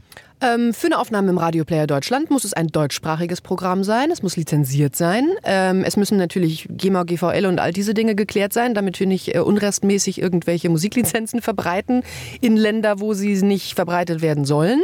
[0.40, 4.10] Ähm, für eine Aufnahme im Radioplayer Deutschland muss es ein deutschsprachiges Programm sein.
[4.10, 5.28] Es muss lizenziert sein.
[5.44, 9.34] Ähm, es müssen natürlich GEMA, GVL und all diese Dinge geklärt sein, damit wir nicht
[9.34, 12.02] äh, unrestmäßig irgendwelche Musiklizenzen verbreiten
[12.40, 14.82] in Länder, wo sie nicht verbreitet werden sollen.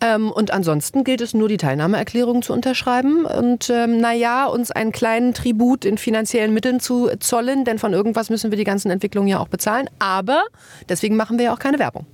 [0.00, 4.92] Ähm, und ansonsten gilt es nur, die Teilnahmeerklärung zu unterschreiben und ähm, naja, uns einen
[4.92, 9.28] kleinen Tribut in finanziellen Mitteln zu zollen, denn von irgendwas müssen wir die ganzen Entwicklungen
[9.28, 9.90] ja auch bezahlen.
[9.98, 10.42] Aber
[10.88, 12.06] deswegen machen wir ja auch keine Werbung.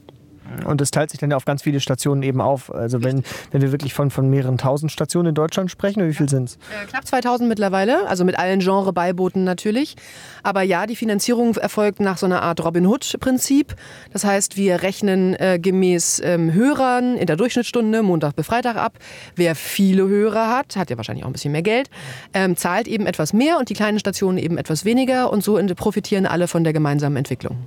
[0.65, 2.73] Und es teilt sich dann ja auf ganz viele Stationen eben auf.
[2.73, 6.29] Also wenn, wenn wir wirklich von, von mehreren tausend Stationen in Deutschland sprechen, wie viel
[6.29, 6.55] sind es?
[6.57, 9.97] Äh, knapp 2000 mittlerweile, also mit allen Genre-Beiboten natürlich.
[10.43, 13.75] Aber ja, die Finanzierung erfolgt nach so einer Art Robin Hood-Prinzip.
[14.13, 18.99] Das heißt, wir rechnen äh, gemäß ähm, Hörern in der Durchschnittsstunde Montag bis Freitag ab.
[19.35, 21.91] Wer viele Hörer hat, hat ja wahrscheinlich auch ein bisschen mehr Geld,
[22.33, 25.33] ähm, zahlt eben etwas mehr und die kleinen Stationen eben etwas weniger.
[25.33, 27.59] Und so profitieren alle von der gemeinsamen Entwicklung.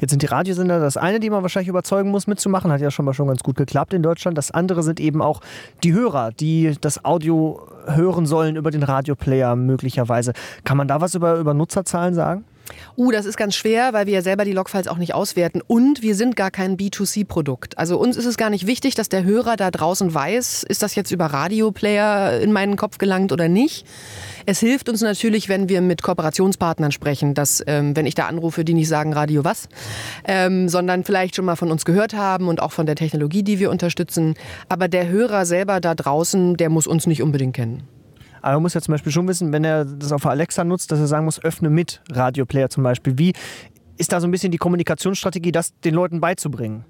[0.00, 2.70] Jetzt sind die Radiosender das eine, die man wahrscheinlich überzeugen muss, mitzumachen.
[2.70, 4.38] Hat ja schon mal schon ganz gut geklappt in Deutschland.
[4.38, 5.40] Das andere sind eben auch
[5.82, 10.32] die Hörer, die das Audio hören sollen über den Radioplayer möglicherweise.
[10.64, 12.44] Kann man da was über, über Nutzerzahlen sagen?
[12.96, 16.02] Uh, das ist ganz schwer, weil wir ja selber die Logfiles auch nicht auswerten und
[16.02, 17.78] wir sind gar kein B2C-Produkt.
[17.78, 20.94] Also uns ist es gar nicht wichtig, dass der Hörer da draußen weiß, ist das
[20.94, 23.86] jetzt über Radioplayer in meinen Kopf gelangt oder nicht.
[24.46, 28.64] Es hilft uns natürlich, wenn wir mit Kooperationspartnern sprechen, dass, ähm, wenn ich da anrufe,
[28.64, 29.68] die nicht sagen Radio was,
[30.24, 33.58] ähm, sondern vielleicht schon mal von uns gehört haben und auch von der Technologie, die
[33.58, 34.34] wir unterstützen.
[34.68, 37.82] Aber der Hörer selber da draußen, der muss uns nicht unbedingt kennen.
[38.40, 41.00] Aber man muss ja zum Beispiel schon wissen, wenn er das auf Alexa nutzt, dass
[41.00, 43.18] er sagen muss, öffne mit Radioplayer zum Beispiel.
[43.18, 43.32] Wie
[43.96, 46.84] ist da so ein bisschen die Kommunikationsstrategie, das den Leuten beizubringen?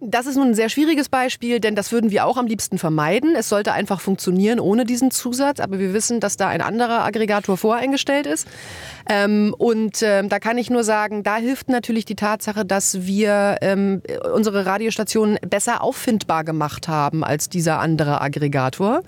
[0.00, 3.34] Das ist nun ein sehr schwieriges Beispiel, denn das würden wir auch am liebsten vermeiden.
[3.36, 7.56] Es sollte einfach funktionieren ohne diesen Zusatz, aber wir wissen, dass da ein anderer Aggregator
[7.56, 8.46] voreingestellt ist.
[9.08, 13.58] Ähm, und ähm, da kann ich nur sagen, da hilft natürlich die Tatsache, dass wir
[13.60, 14.02] ähm,
[14.34, 19.02] unsere Radiostationen besser auffindbar gemacht haben als dieser andere Aggregator.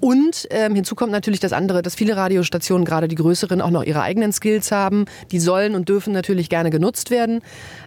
[0.00, 3.82] Und ähm, hinzu kommt natürlich das andere, dass viele Radiostationen, gerade die größeren, auch noch
[3.82, 5.06] ihre eigenen Skills haben.
[5.30, 7.40] Die sollen und dürfen natürlich gerne genutzt werden.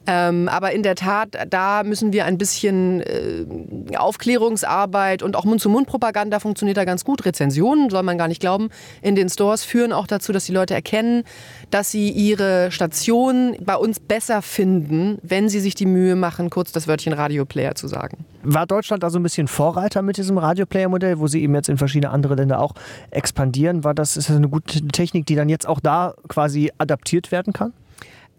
[0.08, 6.40] Ähm, aber in der Tat, da müssen wir ein bisschen äh, Aufklärungsarbeit und auch Mund-zu-Mund-Propaganda
[6.40, 7.24] funktioniert da ganz gut.
[7.26, 8.70] Rezensionen, soll man gar nicht glauben,
[9.02, 11.24] in den Stores führen auch dazu, dass die Leute erkennen,
[11.72, 16.72] dass sie ihre Station bei uns besser finden, wenn sie sich die Mühe machen, kurz
[16.72, 18.26] das Wörtchen Radioplayer zu sagen.
[18.44, 21.78] War Deutschland da so ein bisschen Vorreiter mit diesem Radioplayer-Modell, wo sie eben jetzt in
[21.78, 22.74] verschiedene andere Länder auch
[23.12, 23.84] expandieren?
[23.84, 27.54] War das, ist das eine gute Technik, die dann jetzt auch da quasi adaptiert werden
[27.54, 27.74] kann?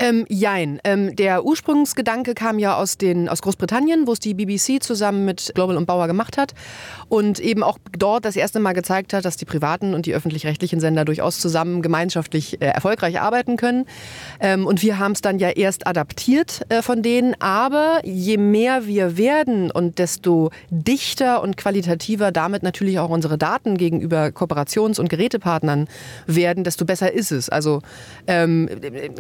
[0.02, 0.80] Ähm, jein.
[0.82, 5.52] Ähm, der Ursprungsgedanke kam ja aus, den, aus Großbritannien, wo es die BBC zusammen mit
[5.54, 6.54] Global und Bauer gemacht hat
[7.08, 10.80] und eben auch dort das erste Mal gezeigt hat, dass die privaten und die öffentlich-rechtlichen
[10.80, 13.86] Sender durchaus zusammen gemeinschaftlich äh, erfolgreich arbeiten können.
[14.40, 17.40] Ähm, und wir haben es dann ja erst adaptiert äh, von denen.
[17.40, 23.76] Aber je mehr wir werden und desto dichter und qualitativer damit natürlich auch unsere Daten
[23.76, 25.86] gegenüber Kooperations- und Gerätepartnern
[26.26, 27.48] werden, desto besser ist es.
[27.48, 27.82] Also
[28.26, 28.68] ähm,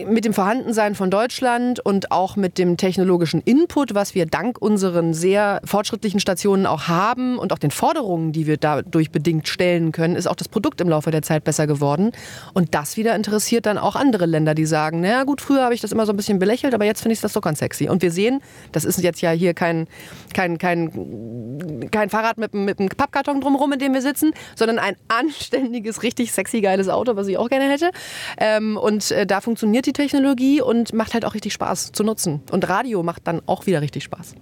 [0.08, 0.32] mit dem
[0.72, 6.18] Vorhandensein von Deutschland und auch mit dem technologischen Input, was wir dank unseren sehr fortschrittlichen
[6.18, 10.34] Stationen auch haben und auch den Forderungen, die wir dadurch bedingt stellen können, ist auch
[10.34, 12.12] das Produkt im Laufe der Zeit besser geworden.
[12.54, 15.82] Und das wieder interessiert dann auch andere Länder, die sagen, naja gut, früher habe ich
[15.82, 17.90] das immer so ein bisschen belächelt, aber jetzt finde ich das doch ganz sexy.
[17.90, 18.40] Und wir sehen,
[18.72, 19.88] das ist jetzt ja hier kein,
[20.32, 24.96] kein, kein, kein Fahrrad mit, mit einem Pappkarton drumherum, in dem wir sitzen, sondern ein
[25.08, 27.90] anständiges, richtig sexy geiles Auto, was ich auch gerne hätte.
[28.38, 32.42] Ähm, und äh, da funktioniert die Technologie und macht halt auch richtig Spaß zu nutzen.
[32.50, 34.34] Und Radio macht dann auch wieder richtig Spaß.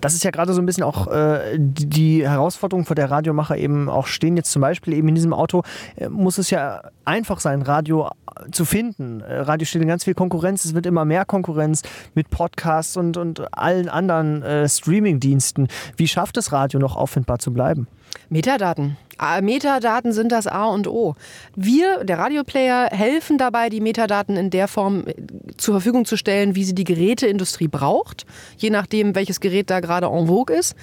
[0.00, 3.88] Das ist ja gerade so ein bisschen auch äh, die Herausforderung vor der Radiomacher eben
[3.88, 4.36] auch stehen.
[4.36, 5.62] Jetzt zum Beispiel eben in diesem Auto
[5.96, 8.10] äh, muss es ja einfach sein, Radio
[8.52, 9.20] zu finden.
[9.20, 10.64] Äh, Radio steht in ganz viel Konkurrenz.
[10.64, 11.82] Es wird immer mehr Konkurrenz
[12.14, 15.68] mit Podcasts und, und allen anderen äh, Streaming-Diensten.
[15.96, 17.88] Wie schafft es Radio noch auffindbar zu bleiben?
[18.28, 18.96] Metadaten.
[19.42, 21.14] Metadaten sind das A und O.
[21.56, 25.14] Wir, der Radioplayer, helfen dabei, die Metadaten in der Form äh,
[25.56, 28.26] zur Verfügung zu stellen, wie sie die Geräteindustrie braucht,
[28.56, 30.76] je nachdem, welches Gerät da gerade en vogue ist.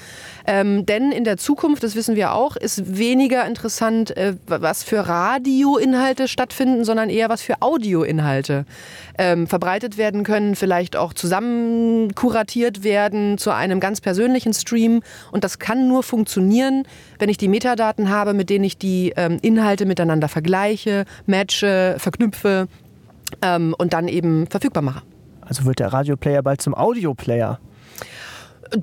[0.48, 5.08] Ähm, denn in der Zukunft, das wissen wir auch, ist weniger interessant, äh, was für
[5.08, 8.66] Radioinhalte stattfinden, sondern eher was für Audioinhalte
[9.18, 15.02] ähm, verbreitet werden können, vielleicht auch zusammen kuratiert werden zu einem ganz persönlichen Stream.
[15.32, 16.84] Und das kann nur funktionieren,
[17.20, 21.96] wenn ich die Metadaten habe habe, mit denen ich die ähm, Inhalte miteinander vergleiche, matche,
[22.00, 22.68] verknüpfe
[23.42, 25.02] ähm, und dann eben verfügbar mache.
[25.42, 27.60] Also wird der Radioplayer bald zum Audioplayer.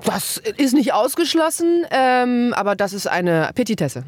[0.05, 4.05] Das ist nicht ausgeschlossen, ähm, aber das ist eine Petitesse.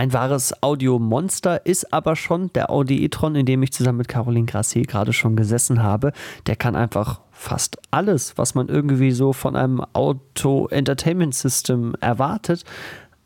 [0.00, 4.46] Ein wahres Audiomonster ist aber schon der Audi e-tron, in dem ich zusammen mit Caroline
[4.46, 6.12] Grassi gerade schon gesessen habe.
[6.46, 12.64] Der kann einfach fast alles, was man irgendwie so von einem Auto-Entertainment-System erwartet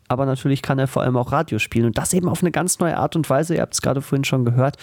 [0.07, 2.79] aber natürlich kann er vor allem auch Radio spielen und das eben auf eine ganz
[2.79, 3.55] neue Art und Weise.
[3.55, 4.77] Ihr habt es gerade vorhin schon gehört.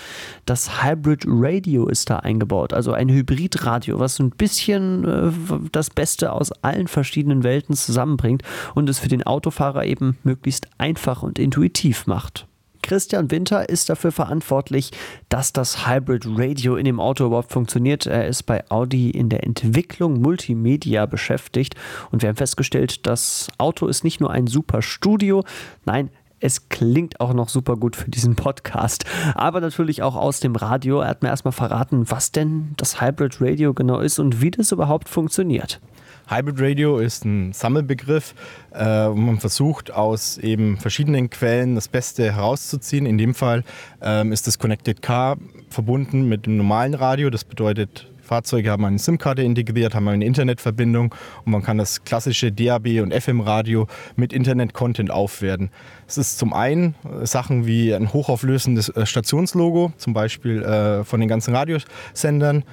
[0.47, 5.33] Das Hybrid Radio ist da eingebaut, also ein Hybridradio, was so ein bisschen äh,
[5.71, 8.43] das Beste aus allen verschiedenen Welten zusammenbringt
[8.75, 12.47] und es für den Autofahrer eben möglichst einfach und intuitiv macht.
[12.83, 14.91] Christian Winter ist dafür verantwortlich,
[15.29, 18.07] dass das Hybrid Radio in dem Auto überhaupt funktioniert.
[18.07, 21.75] Er ist bei Audi in der Entwicklung Multimedia beschäftigt
[22.11, 25.45] und wir haben festgestellt, das Auto ist nicht nur ein super Studio,
[25.85, 26.11] nein,
[26.43, 31.01] es klingt auch noch super gut für diesen Podcast, aber natürlich auch aus dem Radio.
[31.01, 34.73] Er hat mir erstmal verraten, was denn das Hybrid Radio genau ist und wie das
[34.73, 35.81] überhaupt funktioniert.
[36.29, 38.35] Hybrid Radio ist ein Sammelbegriff,
[38.73, 43.07] äh, wo man versucht, aus eben verschiedenen Quellen das Beste herauszuziehen.
[43.07, 43.65] In dem Fall
[44.01, 45.37] ähm, ist das Connected Car
[45.69, 47.31] verbunden mit dem normalen Radio.
[47.31, 52.51] Das bedeutet, Fahrzeuge haben eine SIM-Karte integriert, haben eine Internetverbindung und man kann das klassische
[52.51, 55.71] DAB- und FM-Radio mit Internet-Content aufwerten.
[56.07, 61.29] Es ist zum einen Sachen wie ein hochauflösendes äh, Stationslogo, zum Beispiel äh, von den
[61.29, 62.65] ganzen Radiosendern.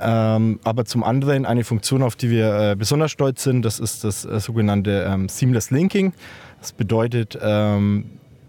[0.00, 4.04] Ähm, aber zum anderen eine Funktion, auf die wir äh, besonders stolz sind, das ist
[4.04, 6.12] das äh, sogenannte ähm, Seamless Linking.
[6.60, 8.06] Das bedeutet, ähm,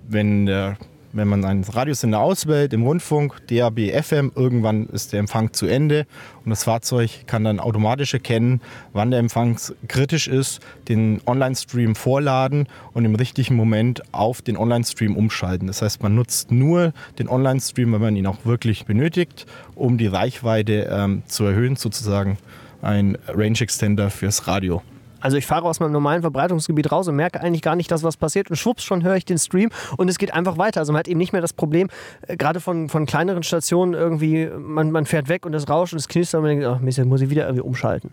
[0.07, 0.77] wenn der
[1.11, 6.05] wenn man einen Radiosender auswählt im Rundfunk, DAB, FM, irgendwann ist der Empfang zu Ende
[6.43, 8.61] und das Fahrzeug kann dann automatisch erkennen,
[8.93, 15.15] wann der Empfang kritisch ist, den Online-Stream vorladen und im richtigen Moment auf den Online-Stream
[15.15, 15.67] umschalten.
[15.67, 19.45] Das heißt, man nutzt nur den Online-Stream, wenn man ihn auch wirklich benötigt,
[19.75, 22.37] um die Reichweite ähm, zu erhöhen, sozusagen
[22.81, 24.81] ein Range Extender fürs Radio.
[25.19, 28.17] Also ich fahre aus meinem normalen Verbreitungsgebiet raus und merke eigentlich gar nicht, dass was
[28.17, 30.79] passiert und schwupps, schon höre ich den Stream und es geht einfach weiter.
[30.79, 31.89] Also man hat eben nicht mehr das Problem,
[32.27, 35.99] äh, gerade von, von kleineren Stationen irgendwie, man, man fährt weg und es rauscht und
[35.99, 38.11] es knistert und man denkt, ach Mist, muss ich wieder irgendwie umschalten.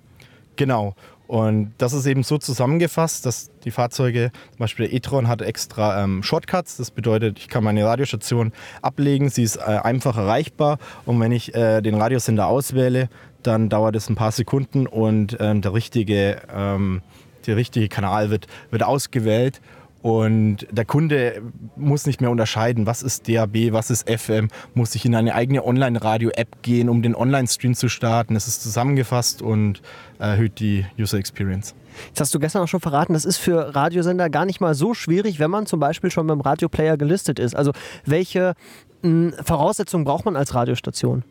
[0.56, 0.94] Genau.
[1.26, 6.04] Und das ist eben so zusammengefasst, dass die Fahrzeuge, zum Beispiel der e-tron hat extra
[6.04, 6.76] ähm, Shortcuts.
[6.76, 10.78] Das bedeutet, ich kann meine Radiostation ablegen, sie ist äh, einfach erreichbar.
[11.04, 13.08] Und wenn ich äh, den Radiosender auswähle,
[13.42, 17.02] dann dauert es ein paar Sekunden und ähm, der, richtige, ähm,
[17.46, 19.60] der richtige Kanal wird, wird ausgewählt.
[20.02, 21.42] Und der Kunde
[21.74, 25.64] muss nicht mehr unterscheiden, was ist DAB, was ist FM, muss sich in eine eigene
[25.64, 28.36] Online-Radio-App gehen, um den Online-Stream zu starten.
[28.36, 29.82] Es ist zusammengefasst und
[30.18, 31.74] erhöht die User Experience.
[32.08, 34.94] Jetzt hast du gestern auch schon verraten, das ist für Radiosender gar nicht mal so
[34.94, 37.56] schwierig, wenn man zum Beispiel schon beim Radioplayer gelistet ist.
[37.56, 37.72] Also
[38.04, 38.54] welche
[39.02, 41.24] mh, Voraussetzungen braucht man als Radiostation?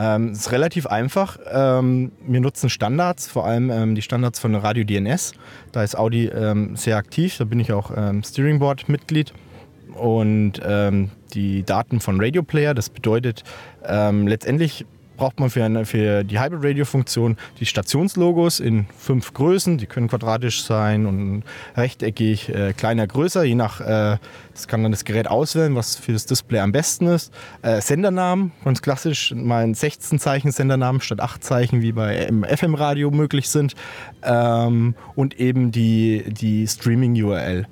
[0.00, 1.38] Ähm, ist relativ einfach.
[1.50, 5.32] Ähm, wir nutzen Standards, vor allem ähm, die Standards von Radio DNS.
[5.72, 9.32] Da ist Audi ähm, sehr aktiv, da bin ich auch ähm, Steering Board Mitglied.
[9.94, 13.42] Und ähm, die Daten von Radio Player, das bedeutet
[13.80, 14.84] letztendlich
[15.18, 19.76] braucht man für, eine, für die Hybrid Radio Funktion die Stationslogos in fünf Größen.
[19.76, 21.42] Die können quadratisch sein und
[21.76, 23.44] rechteckig, äh, kleiner, größer.
[23.44, 24.16] Je nach, äh,
[24.54, 27.34] das kann dann das Gerät auswählen, was für das Display am besten ist.
[27.62, 32.74] Äh, Sendernamen, ganz klassisch, mal ein 16 Zeichen Sendernamen statt 8 Zeichen, wie bei FM
[32.74, 33.74] Radio möglich sind.
[34.22, 37.66] Ähm, und eben die, die Streaming URL.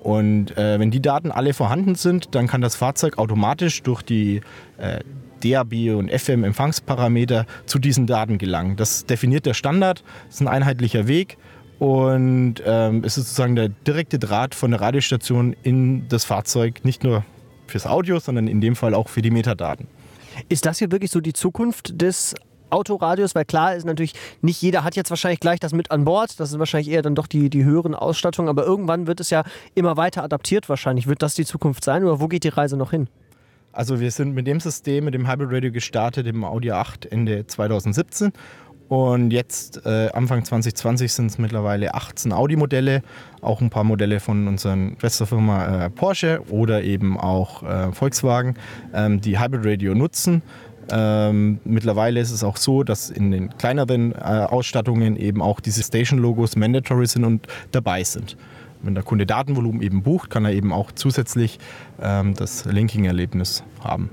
[0.00, 4.40] Und äh, wenn die Daten alle vorhanden sind, dann kann das Fahrzeug automatisch durch die
[4.78, 4.98] äh,
[5.44, 8.76] DAB und FM Empfangsparameter zu diesen Daten gelangen.
[8.76, 11.38] Das definiert der Standard, ist ein einheitlicher Weg
[11.78, 17.02] und ähm, es ist sozusagen der direkte Draht von der Radiostation in das Fahrzeug, nicht
[17.02, 17.24] nur
[17.66, 19.88] fürs Audio, sondern in dem Fall auch für die Metadaten.
[20.48, 22.34] Ist das hier wirklich so die Zukunft des
[22.70, 26.38] Autoradios, weil klar ist natürlich, nicht jeder hat jetzt wahrscheinlich gleich das mit an Bord.
[26.40, 29.44] Das ist wahrscheinlich eher dann doch die, die höheren Ausstattungen, aber irgendwann wird es ja
[29.74, 31.06] immer weiter adaptiert wahrscheinlich.
[31.06, 33.08] Wird das die Zukunft sein oder wo geht die Reise noch hin?
[33.72, 37.46] Also wir sind mit dem System, mit dem Hybrid Radio gestartet im Audi 8 Ende
[37.46, 38.32] 2017
[38.88, 43.00] und jetzt äh, Anfang 2020 sind es mittlerweile 18 Audi-Modelle,
[43.40, 48.56] auch ein paar Modelle von unseren Schwesterfirma äh, Porsche oder eben auch äh, Volkswagen,
[48.92, 50.42] ähm, die Hybrid Radio nutzen.
[50.90, 55.82] Ähm, mittlerweile ist es auch so, dass in den kleineren äh, Ausstattungen eben auch diese
[55.82, 58.36] Station-Logos mandatory sind und dabei sind
[58.82, 61.58] wenn der Kunde Datenvolumen eben bucht, kann er eben auch zusätzlich
[62.00, 64.10] ähm, das Linking-Erlebnis haben.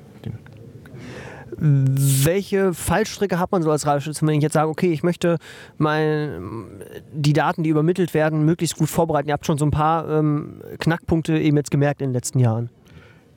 [1.62, 5.38] Welche Fallstricke hat man so als Radiostütze, wenn ich jetzt sage, okay, ich möchte
[5.77, 6.65] mein,
[7.12, 9.27] die Daten, die übermittelt werden, möglichst gut vorbereiten?
[9.27, 12.69] Ihr habt schon so ein paar ähm, Knackpunkte eben jetzt gemerkt in den letzten Jahren.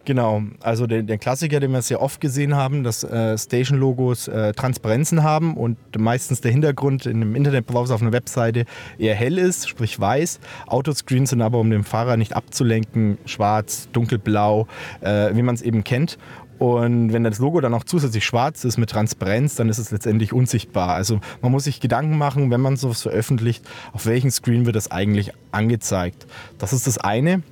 [0.04, 4.52] Genau, also der, der, Klassiker, den wir sehr oft gesehen haben, dass äh, Station-Logos äh,
[4.52, 8.64] Transparenzen haben und meistens der Hintergrund in einem Internetbrowser auf einer Webseite
[8.98, 10.40] eher hell ist, sprich weiß.
[10.66, 14.66] Autoscreens sind aber, um den Fahrer nicht abzulenken, schwarz, dunkelblau,
[15.02, 16.18] äh, wie man es eben kennt.
[16.58, 20.32] Und wenn das Logo dann auch zusätzlich schwarz ist mit Transparenz, dann ist es letztendlich
[20.32, 20.94] unsichtbar.
[20.94, 24.90] Also man muss sich Gedanken machen, wenn man sowas veröffentlicht, auf welchem Screen wird das
[24.90, 26.26] eigentlich angezeigt.
[26.58, 27.42] Das ist das eine.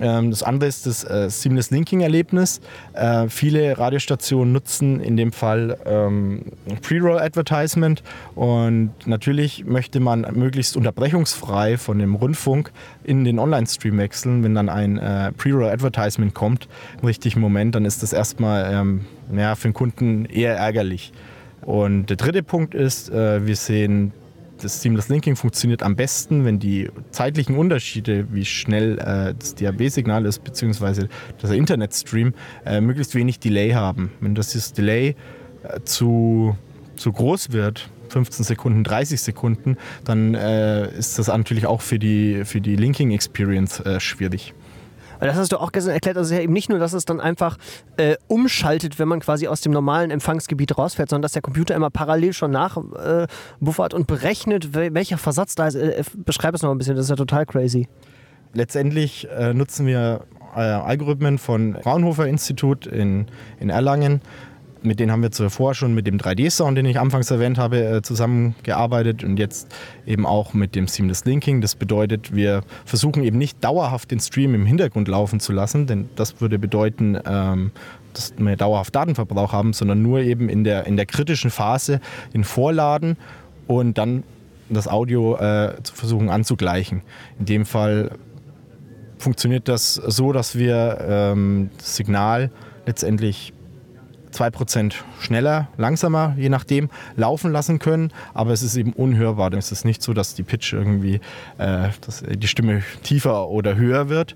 [0.00, 2.60] Ähm, das andere ist das äh, Seamless Linking-Erlebnis.
[2.94, 6.42] Äh, viele Radiostationen nutzen in dem Fall ähm,
[6.82, 8.02] Pre-Roll Advertisement
[8.34, 12.72] und natürlich möchte man möglichst unterbrechungsfrei von dem Rundfunk
[13.04, 14.42] in den Online-Stream wechseln.
[14.42, 16.68] Wenn dann ein äh, Pre-Roll Advertisement kommt
[17.00, 19.04] im richtigen Moment, dann ist das erstmal ähm,
[19.34, 21.12] ja, für den Kunden eher ärgerlich.
[21.62, 24.12] Und der dritte Punkt ist, äh, wir sehen
[24.60, 30.24] das Seamless Linking funktioniert am besten, wenn die zeitlichen Unterschiede, wie schnell äh, das DAB-Signal
[30.26, 31.08] ist, beziehungsweise
[31.42, 34.12] der Internetstream, äh, möglichst wenig Delay haben.
[34.20, 35.16] Wenn das Delay
[35.62, 36.56] äh, zu,
[36.96, 42.44] zu groß wird, 15 Sekunden, 30 Sekunden, dann äh, ist das natürlich auch für die,
[42.44, 44.54] für die Linking-Experience äh, schwierig.
[45.24, 47.18] Weil das hast du auch gestern erklärt, also ja eben nicht nur, dass es dann
[47.18, 47.56] einfach
[47.96, 51.88] äh, umschaltet, wenn man quasi aus dem normalen Empfangsgebiet rausfährt, sondern dass der Computer immer
[51.88, 55.76] parallel schon nachbuffert äh, und berechnet, welcher Versatz da ist.
[55.76, 57.88] Äh, beschreib es noch ein bisschen, das ist ja total crazy.
[58.52, 63.24] Letztendlich äh, nutzen wir äh, Algorithmen von Fraunhofer Institut in,
[63.60, 64.20] in Erlangen
[64.84, 68.02] mit denen haben wir zuvor schon mit dem 3D-Sound, den ich anfangs erwähnt habe, äh,
[68.02, 69.74] zusammengearbeitet und jetzt
[70.06, 71.60] eben auch mit dem Seamless Linking.
[71.60, 76.08] Das bedeutet, wir versuchen eben nicht dauerhaft den Stream im Hintergrund laufen zu lassen, denn
[76.16, 77.72] das würde bedeuten, ähm,
[78.12, 82.00] dass wir dauerhaft Datenverbrauch haben, sondern nur eben in der, in der kritischen Phase
[82.32, 83.16] den Vorladen
[83.66, 84.22] und dann
[84.68, 87.02] das Audio äh, zu versuchen anzugleichen.
[87.38, 88.12] In dem Fall
[89.18, 92.50] funktioniert das so, dass wir ähm, das Signal
[92.86, 93.53] letztendlich
[94.34, 98.12] 2% schneller, langsamer, je nachdem, laufen lassen können.
[98.34, 99.52] Aber es ist eben unhörbar.
[99.54, 101.20] Es ist nicht so, dass die Pitch irgendwie,
[101.58, 104.34] äh, dass die Stimme tiefer oder höher wird.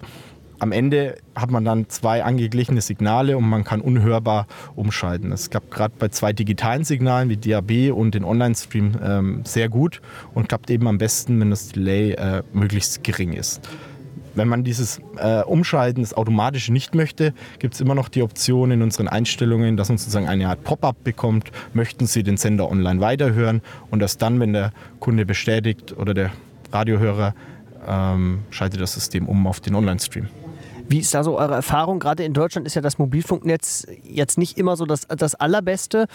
[0.61, 5.31] Am Ende hat man dann zwei angeglichene Signale und man kann unhörbar umschalten.
[5.31, 10.01] Es gab gerade bei zwei digitalen Signalen wie DAB und den Online-Stream ähm, sehr gut
[10.35, 13.61] und klappt eben am besten, wenn das Delay äh, möglichst gering ist.
[14.38, 18.70] Wenn man dieses äh, Umschalten, das automatisch nicht möchte, gibt es immer noch die Option
[18.70, 21.51] in unseren Einstellungen, dass man sozusagen eine Art Pop-up bekommt.
[21.74, 23.62] Möchten Sie den Sender online weiterhören?
[23.90, 26.31] Und erst dann, wenn der Kunde bestätigt oder der
[26.72, 27.35] Radiohörer,
[27.87, 30.29] ähm, schaltet das System um auf den Online-Stream.
[30.88, 31.98] Wie ist da so eure Erfahrung?
[31.98, 36.07] Gerade in Deutschland ist ja das Mobilfunknetz jetzt nicht immer so das, das Allerbeste.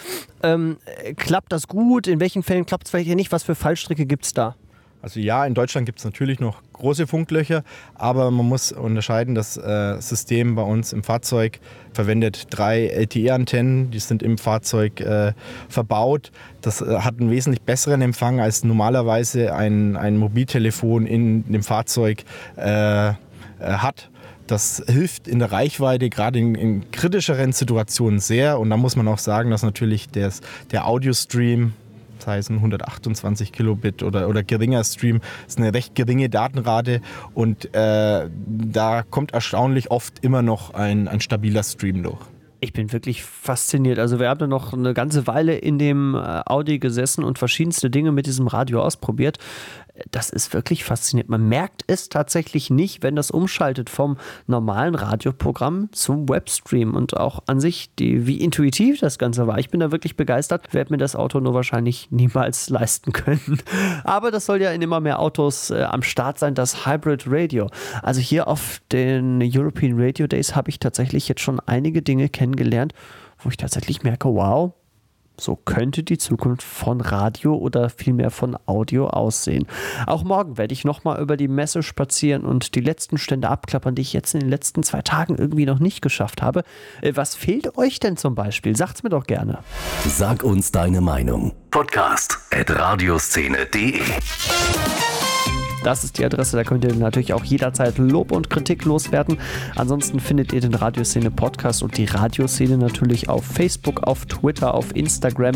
[0.42, 0.78] Ähm,
[1.18, 2.08] klappt das gut?
[2.08, 3.34] In welchen Fällen klappt es vielleicht nicht?
[3.34, 4.56] Was für Fallstricke gibt es da?
[5.04, 7.64] Also ja, in Deutschland gibt es natürlich noch große Funklöcher,
[7.94, 11.60] aber man muss unterscheiden, das äh, System bei uns im Fahrzeug
[11.92, 15.34] verwendet drei LTE-Antennen, die sind im Fahrzeug äh,
[15.68, 16.32] verbaut.
[16.62, 22.24] Das äh, hat einen wesentlich besseren Empfang als normalerweise ein, ein Mobiltelefon in dem Fahrzeug
[22.56, 23.14] äh, äh,
[23.60, 24.10] hat.
[24.48, 28.58] Das hilft in der Reichweite, gerade in, in, kritischeren Situationen sehr.
[28.58, 30.40] Und da muss man auch sagen, dass natürlich des,
[30.72, 31.74] der Audio-Stream
[32.28, 35.22] heißen 128 Kilobit oder, oder geringer Stream.
[35.48, 37.02] Ist eine recht geringe Datenrate
[37.34, 42.22] und äh, da kommt erstaunlich oft immer noch ein, ein stabiler Stream durch.
[42.64, 44.00] Ich bin wirklich fasziniert.
[44.00, 47.90] Also wir haben da noch eine ganze Weile in dem äh, Audi gesessen und verschiedenste
[47.90, 49.38] Dinge mit diesem Radio ausprobiert
[50.10, 51.30] das ist wirklich faszinierend.
[51.30, 57.44] Man merkt es tatsächlich nicht, wenn das umschaltet vom normalen Radioprogramm zum Webstream und auch
[57.46, 59.60] an sich, die, wie intuitiv das Ganze war.
[59.60, 63.60] Ich bin da wirklich begeistert, werde mir das Auto nur wahrscheinlich niemals leisten können.
[64.04, 67.70] Aber das soll ja in immer mehr Autos äh, am Start sein, das Hybrid Radio.
[68.02, 72.94] Also hier auf den European Radio Days habe ich tatsächlich jetzt schon einige Dinge kennengelernt,
[73.40, 74.74] wo ich tatsächlich merke, wow,
[75.40, 79.68] so könnte die Zukunft von Radio oder vielmehr von Audio aussehen.
[80.06, 84.02] Auch morgen werde ich nochmal über die Messe spazieren und die letzten Stände abklappern, die
[84.02, 86.64] ich jetzt in den letzten zwei Tagen irgendwie noch nicht geschafft habe.
[87.02, 88.76] Äh, was fehlt euch denn zum Beispiel?
[88.76, 89.60] Sagt's mir doch gerne.
[90.08, 91.54] Sag uns deine Meinung.
[91.72, 94.02] Podcast at radioszene.de
[95.84, 99.38] das ist die Adresse, da könnt ihr natürlich auch jederzeit Lob und Kritik loswerden.
[99.76, 104.96] Ansonsten findet ihr den Radioszene Podcast und die Radioszene natürlich auf Facebook, auf Twitter, auf
[104.96, 105.56] Instagram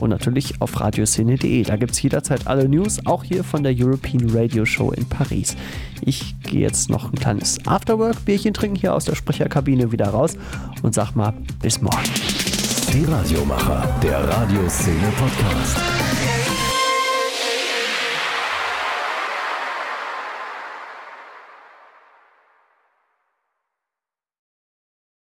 [0.00, 1.62] und natürlich auf radioszene.de.
[1.62, 5.56] Da gibt es jederzeit alle News, auch hier von der European Radio Show in Paris.
[6.00, 10.36] Ich gehe jetzt noch ein kleines Afterwork-Bierchen trinken hier aus der Sprecherkabine wieder raus
[10.82, 11.96] und sag mal bis morgen.
[12.92, 16.07] Die Radiomacher, der Radioszene Podcast.